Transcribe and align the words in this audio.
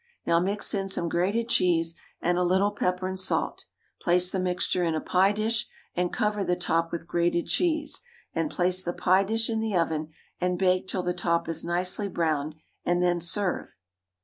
Now 0.25 0.39
mix 0.39 0.73
in 0.73 0.89
some 0.89 1.09
grated 1.09 1.47
cheese 1.47 1.93
and 2.23 2.39
a 2.39 2.43
little 2.43 2.71
pepper 2.71 3.07
and 3.07 3.19
salt, 3.19 3.65
place 4.01 4.31
the 4.31 4.39
mixture 4.39 4.83
in 4.83 4.95
a 4.95 4.99
pie 4.99 5.31
dish, 5.31 5.67
and 5.95 6.11
cover 6.11 6.43
the 6.43 6.55
top 6.55 6.91
with 6.91 7.07
grated 7.07 7.45
cheese, 7.45 8.01
and 8.33 8.49
place 8.49 8.81
the 8.83 8.93
pie 8.93 9.23
dish 9.23 9.47
in 9.47 9.59
the 9.59 9.75
oven 9.75 10.09
and 10.39 10.57
bake 10.57 10.87
till 10.87 11.03
the 11.03 11.13
top 11.13 11.47
is 11.47 11.63
nicely 11.63 12.07
browned, 12.07 12.55
and 12.83 13.03
then 13.03 13.21
serve. 13.21 13.75